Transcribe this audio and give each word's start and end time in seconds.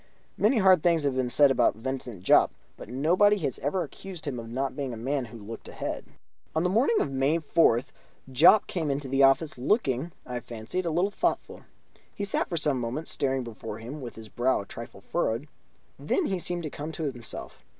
Many 0.35 0.57
hard 0.57 0.81
things 0.81 1.03
have 1.03 1.15
been 1.15 1.29
said 1.29 1.51
of 1.51 1.75
Vincent 1.75 2.23
Jopp, 2.23 2.51
but 2.75 2.89
nobody 2.89 3.37
has 3.37 3.59
ever 3.59 3.83
accused 3.83 4.25
him 4.25 4.39
of 4.39 4.49
not 4.49 4.75
being 4.75 4.95
a 4.95 4.97
man 4.97 5.25
who 5.25 5.37
looked 5.37 5.67
ahead. 5.67 6.05
On 6.55 6.63
the 6.63 6.71
morning 6.71 6.99
of 6.99 7.11
May 7.11 7.37
4th 7.37 7.89
Jopp 8.31 8.65
came 8.65 8.89
into 8.89 9.07
the 9.07 9.21
office, 9.21 9.59
looking, 9.59 10.11
I 10.25 10.39
fancied, 10.39 10.87
a 10.87 10.89
little 10.89 11.11
thoughtful. 11.11 11.65
He 12.15 12.23
sat 12.25 12.49
for 12.49 12.57
some 12.57 12.79
moments 12.79 13.11
staring 13.11 13.43
before 13.43 13.77
him 13.77 14.01
with 14.01 14.15
his 14.15 14.27
brow 14.27 14.61
a 14.61 14.65
trifle 14.65 15.01
furrowed; 15.01 15.47
then 15.99 16.25
he 16.25 16.39
seemed 16.39 16.63
to 16.63 16.71
come 16.71 16.91
to 16.93 17.03
himself. 17.03 17.63